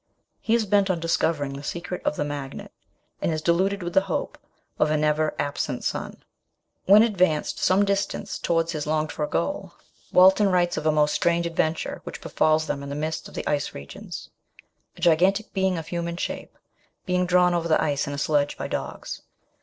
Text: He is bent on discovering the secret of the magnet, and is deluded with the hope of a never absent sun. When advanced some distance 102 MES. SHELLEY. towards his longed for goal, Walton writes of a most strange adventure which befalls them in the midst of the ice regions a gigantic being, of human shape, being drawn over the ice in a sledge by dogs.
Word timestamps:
He 0.39 0.55
is 0.55 0.65
bent 0.65 0.89
on 0.89 0.99
discovering 0.99 1.53
the 1.53 1.61
secret 1.63 2.01
of 2.05 2.15
the 2.15 2.23
magnet, 2.25 2.71
and 3.21 3.31
is 3.31 3.39
deluded 3.43 3.83
with 3.83 3.93
the 3.93 4.01
hope 4.09 4.39
of 4.79 4.89
a 4.89 4.97
never 4.97 5.35
absent 5.37 5.83
sun. 5.83 6.23
When 6.85 7.03
advanced 7.03 7.59
some 7.59 7.85
distance 7.85 8.11
102 8.11 8.17
MES. 8.17 8.31
SHELLEY. 8.31 8.41
towards 8.63 8.71
his 8.71 8.87
longed 8.87 9.11
for 9.11 9.27
goal, 9.27 9.73
Walton 10.11 10.49
writes 10.49 10.75
of 10.75 10.87
a 10.87 10.91
most 10.91 11.13
strange 11.13 11.45
adventure 11.45 12.01
which 12.03 12.19
befalls 12.21 12.65
them 12.65 12.81
in 12.81 12.89
the 12.89 12.95
midst 12.95 13.27
of 13.27 13.35
the 13.35 13.45
ice 13.47 13.75
regions 13.75 14.31
a 14.97 15.01
gigantic 15.01 15.53
being, 15.53 15.77
of 15.77 15.89
human 15.89 16.17
shape, 16.17 16.57
being 17.05 17.27
drawn 17.27 17.53
over 17.53 17.67
the 17.67 17.79
ice 17.79 18.07
in 18.07 18.13
a 18.13 18.17
sledge 18.17 18.57
by 18.57 18.67
dogs. 18.67 19.21